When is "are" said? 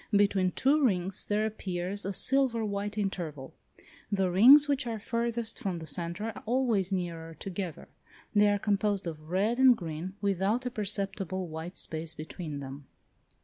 4.87-4.97, 6.35-6.41, 8.47-8.57